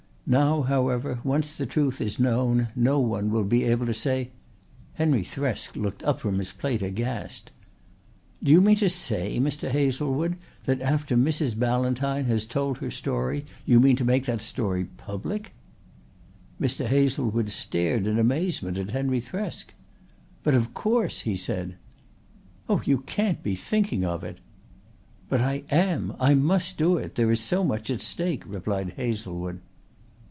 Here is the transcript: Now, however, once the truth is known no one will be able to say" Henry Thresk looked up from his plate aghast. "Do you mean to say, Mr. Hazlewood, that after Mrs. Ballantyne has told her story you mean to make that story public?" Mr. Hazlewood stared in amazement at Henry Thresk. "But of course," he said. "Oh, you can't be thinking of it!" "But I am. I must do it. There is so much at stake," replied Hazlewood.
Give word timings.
Now, 0.27 0.61
however, 0.61 1.19
once 1.25 1.57
the 1.57 1.65
truth 1.65 1.99
is 1.99 2.17
known 2.17 2.69
no 2.73 2.99
one 3.01 3.31
will 3.31 3.43
be 3.43 3.65
able 3.65 3.85
to 3.85 3.93
say" 3.93 4.29
Henry 4.93 5.23
Thresk 5.25 5.75
looked 5.75 6.03
up 6.03 6.21
from 6.21 6.37
his 6.37 6.53
plate 6.53 6.81
aghast. 6.81 7.51
"Do 8.41 8.53
you 8.53 8.61
mean 8.61 8.77
to 8.77 8.87
say, 8.87 9.41
Mr. 9.41 9.69
Hazlewood, 9.69 10.37
that 10.63 10.81
after 10.81 11.17
Mrs. 11.17 11.59
Ballantyne 11.59 12.23
has 12.25 12.45
told 12.45 12.77
her 12.77 12.89
story 12.89 13.45
you 13.65 13.81
mean 13.81 13.97
to 13.97 14.05
make 14.05 14.25
that 14.25 14.41
story 14.41 14.85
public?" 14.85 15.51
Mr. 16.61 16.85
Hazlewood 16.85 17.49
stared 17.49 18.07
in 18.07 18.17
amazement 18.17 18.77
at 18.77 18.91
Henry 18.91 19.19
Thresk. 19.19 19.73
"But 20.43 20.53
of 20.53 20.73
course," 20.73 21.19
he 21.21 21.35
said. 21.35 21.75
"Oh, 22.69 22.81
you 22.85 22.99
can't 22.99 23.43
be 23.43 23.57
thinking 23.57 24.05
of 24.05 24.23
it!" 24.23 24.37
"But 25.27 25.41
I 25.41 25.63
am. 25.69 26.15
I 26.21 26.35
must 26.35 26.77
do 26.77 26.95
it. 26.95 27.15
There 27.15 27.31
is 27.33 27.41
so 27.41 27.65
much 27.65 27.89
at 27.89 27.99
stake," 27.99 28.43
replied 28.47 28.93
Hazlewood. 28.95 29.59